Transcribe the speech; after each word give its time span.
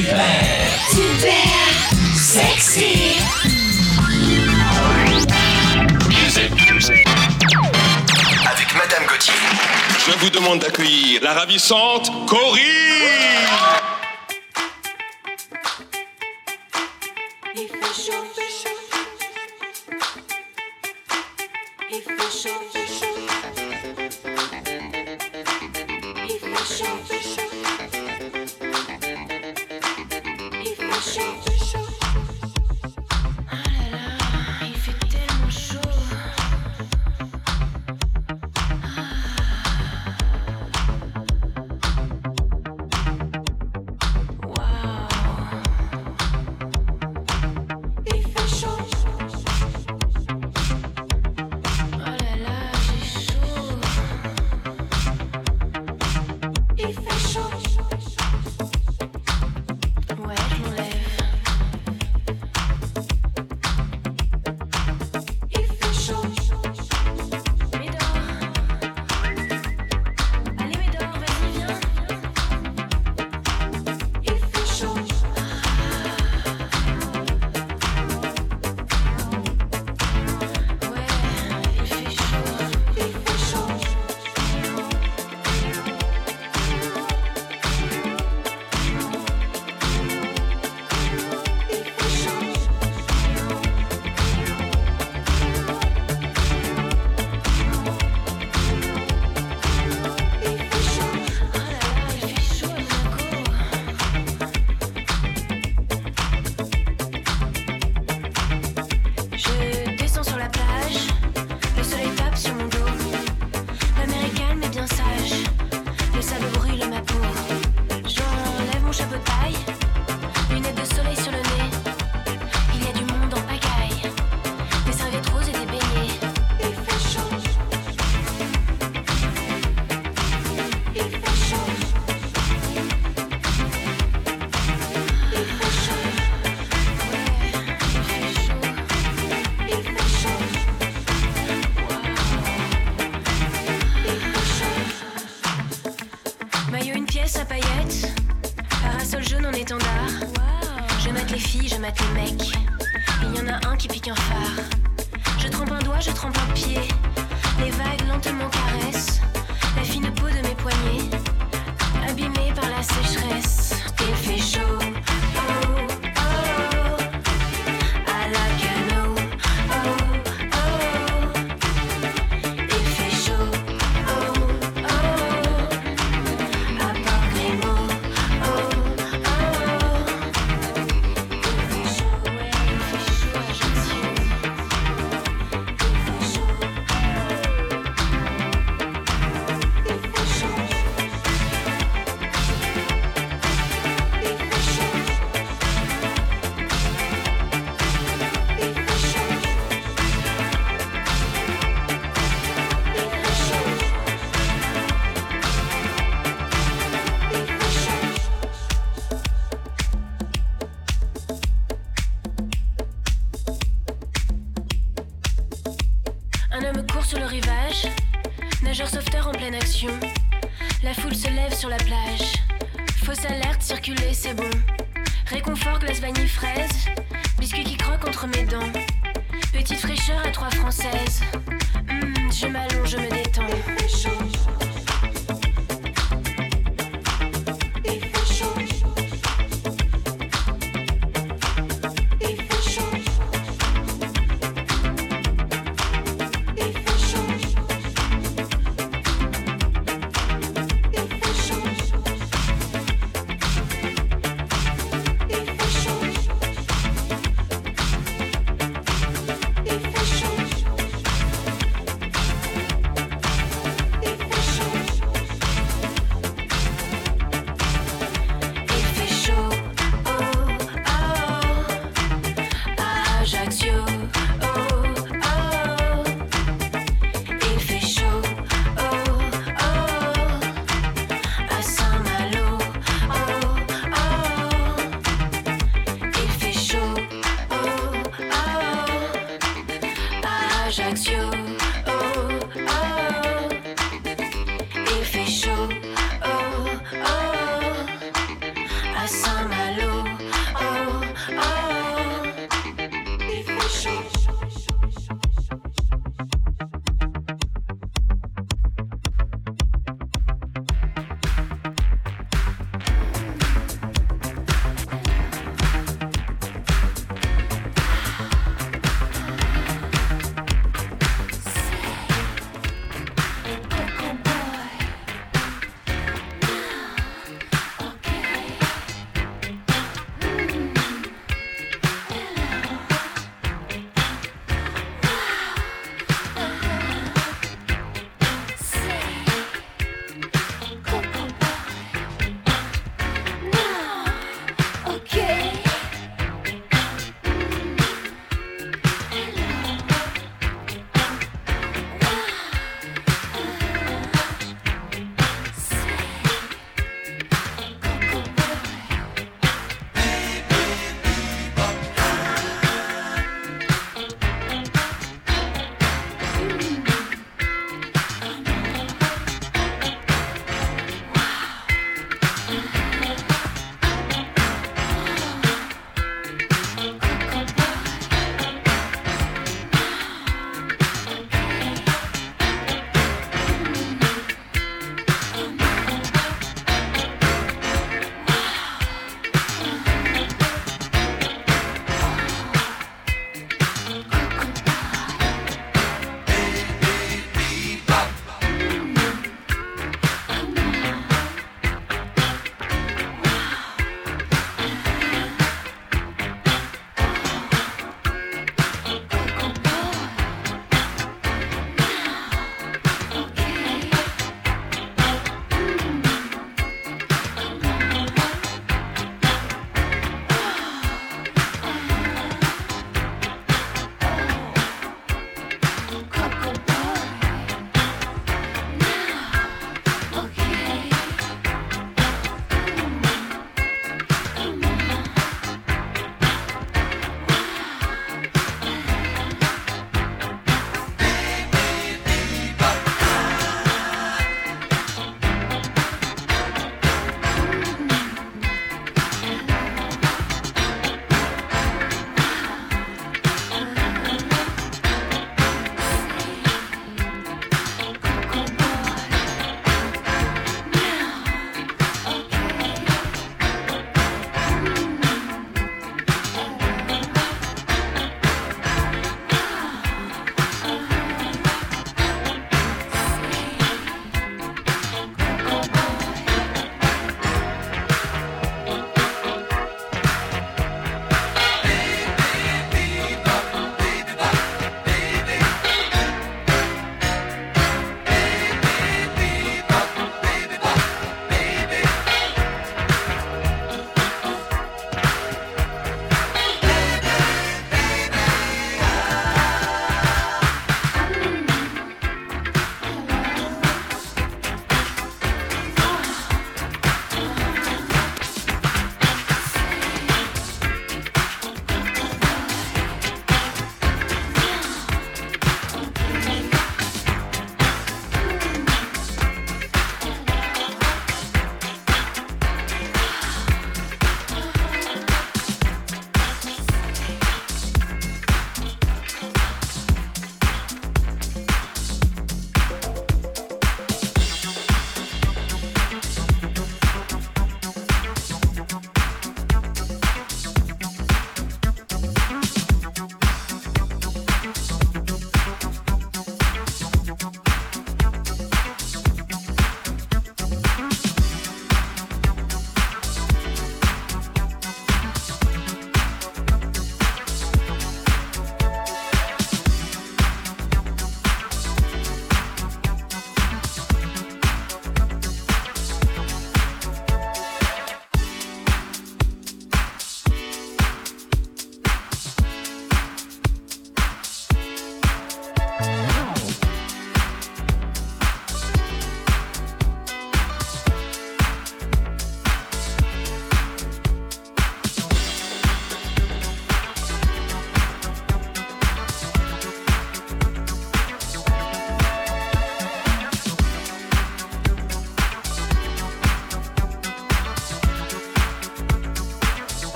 super, 0.00 0.24
super 0.94 1.60
sexy. 2.16 3.18
Avec 8.46 8.74
Madame 8.74 9.06
Gauthier. 9.06 9.34
Je 10.06 10.12
vous 10.18 10.30
demande 10.30 10.60
d'accueillir 10.60 11.20
la 11.22 11.34
ravissante 11.34 12.10
Corinne. 12.26 13.79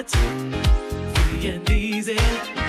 it. 0.00 0.10
Free 0.10 1.48
and 1.50 1.70
easy. 1.70 2.59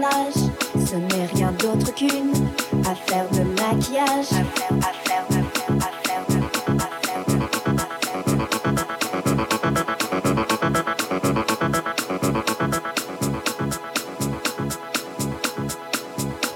Ce 0.00 0.94
n'est 0.94 1.26
rien 1.34 1.50
d'autre 1.52 1.92
qu'une 1.92 2.32
affaire 2.86 3.28
de 3.30 3.42
maquillage. 3.60 4.28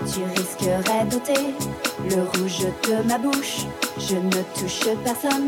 Tu 0.06 0.22
risquerais 0.22 1.04
d'ôter 1.06 1.32
le 2.08 2.22
rouge 2.22 2.66
de 2.88 3.08
ma 3.08 3.18
bouche. 3.18 3.66
Je 3.98 4.16
ne 4.16 4.42
touche 4.54 4.88
personne 5.02 5.41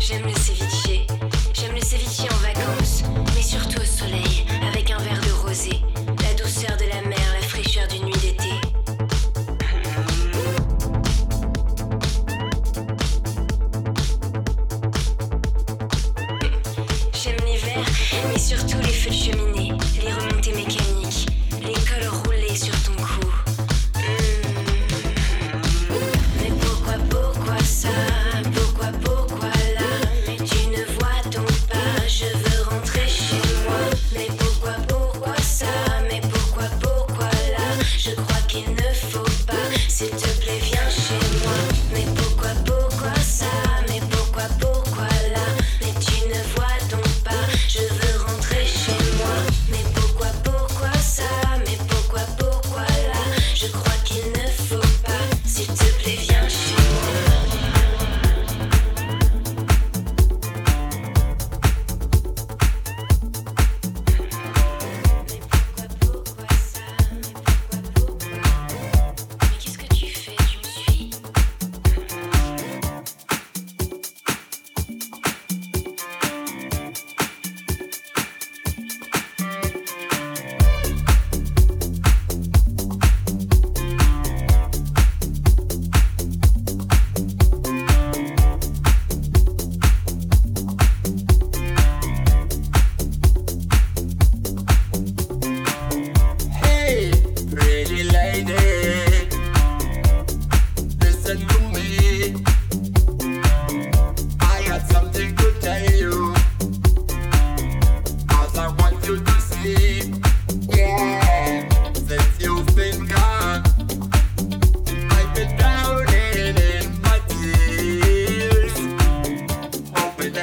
je 0.00 0.14
veux 0.14 0.28
rentrer 0.28 0.79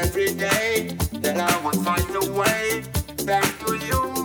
every 0.08 0.34
day 0.36 0.96
that 1.12 1.38
I 1.38 1.66
would 1.66 1.76
find 1.84 2.10
a 2.24 2.32
way 2.32 2.82
back 3.26 3.44
to 3.66 3.76
you. 3.76 4.17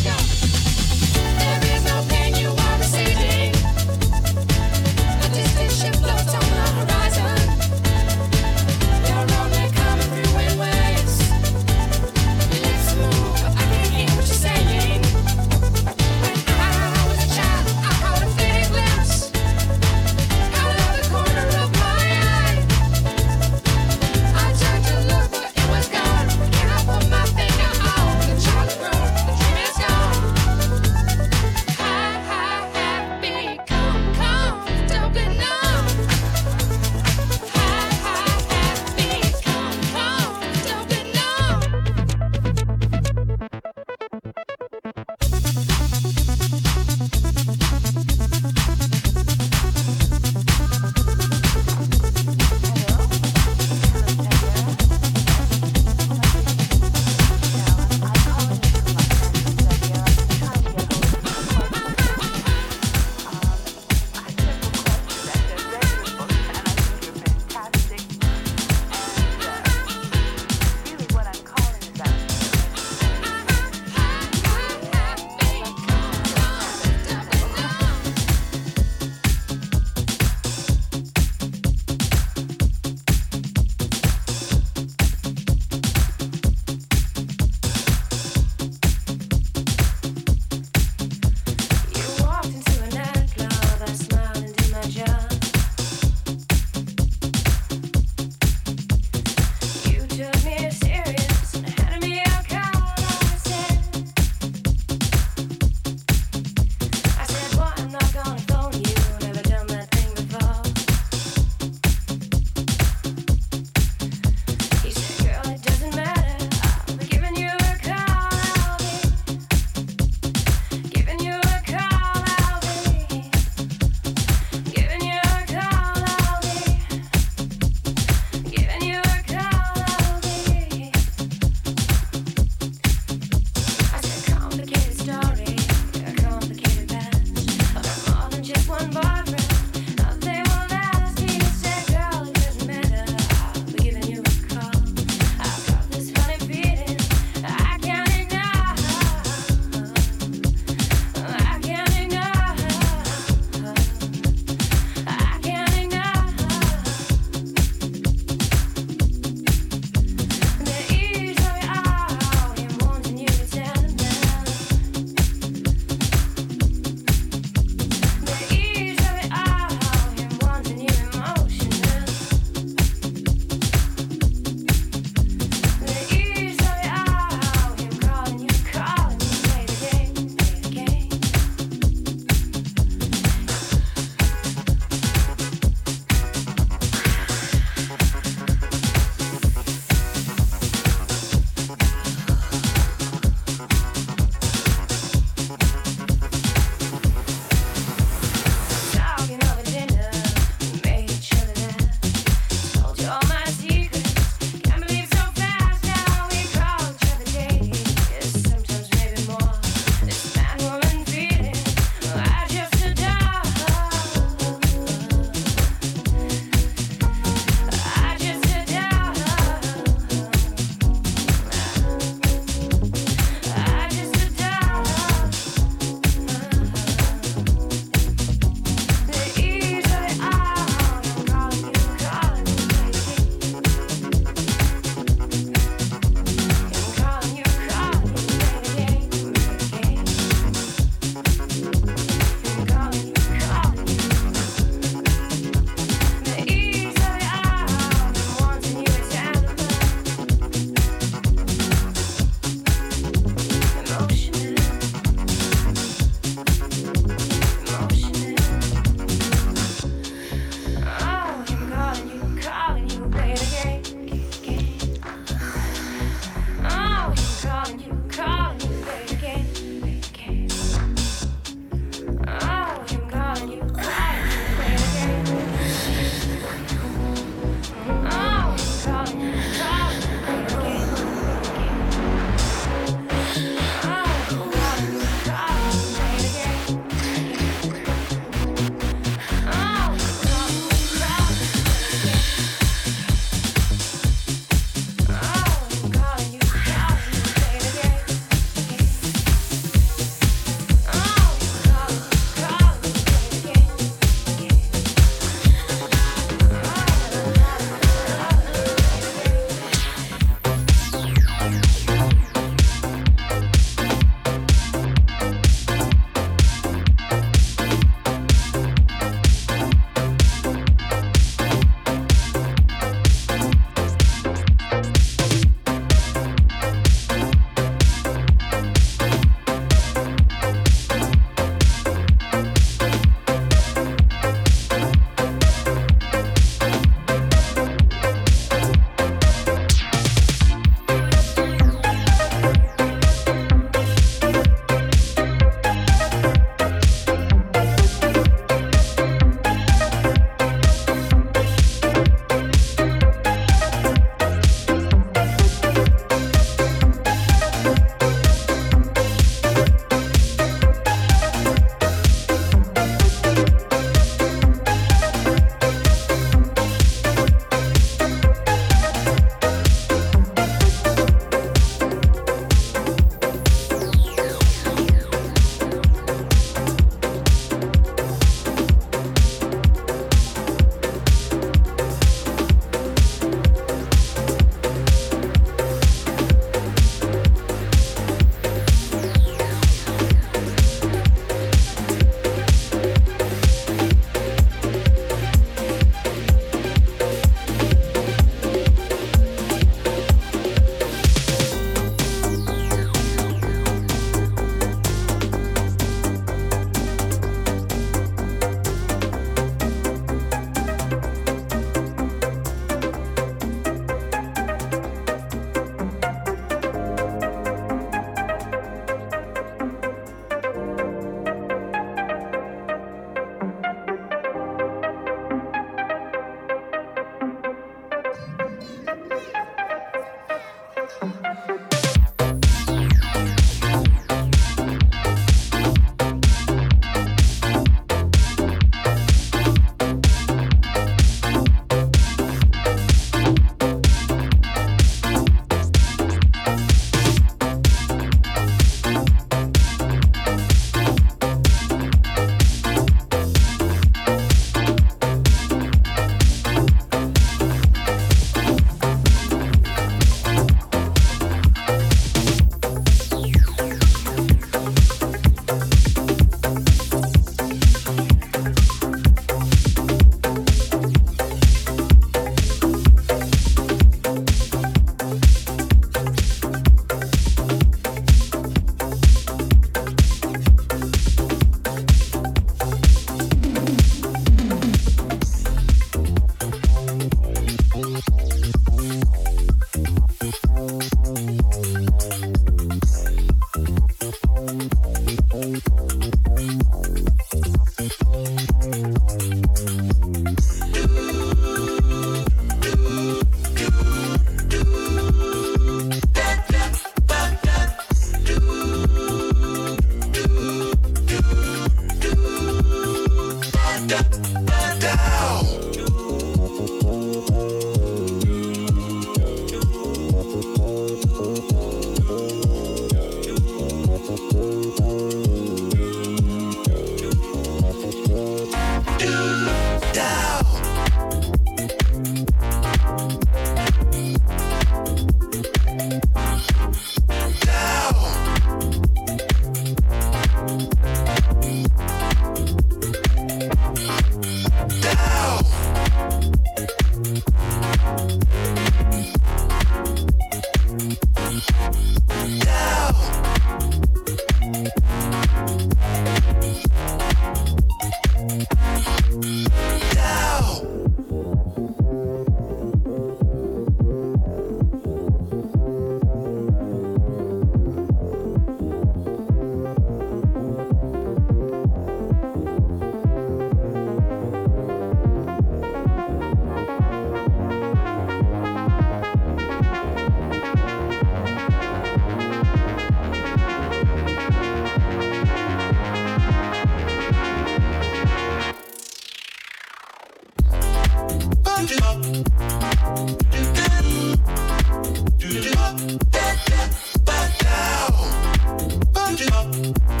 up. 599.29 600.00